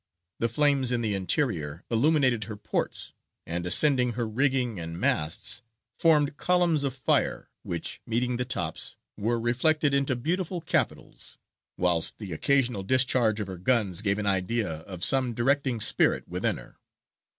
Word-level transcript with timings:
The 0.39 0.49
flames 0.49 0.91
in 0.91 1.01
the 1.01 1.13
interior 1.13 1.85
illuminated 1.91 2.45
her 2.45 2.57
ports, 2.57 3.13
and, 3.45 3.67
ascending 3.67 4.13
her 4.13 4.27
rigging 4.27 4.79
and 4.79 4.99
masts, 4.99 5.61
formed 5.93 6.37
columns 6.37 6.83
of 6.83 6.95
fire, 6.95 7.51
which, 7.61 8.01
meeting 8.07 8.37
the 8.37 8.43
tops, 8.45 8.95
were 9.15 9.39
reflected 9.39 9.93
into 9.93 10.15
beautiful 10.15 10.59
capitals; 10.59 11.37
whilst 11.77 12.17
the 12.17 12.33
occasional 12.33 12.81
discharge 12.81 13.39
of 13.39 13.45
her 13.45 13.59
guns 13.59 14.01
gave 14.01 14.17
an 14.17 14.25
idea 14.25 14.67
of 14.69 15.03
some 15.03 15.35
directing 15.35 15.79
spirit 15.79 16.27
within 16.27 16.57
her. 16.57 16.77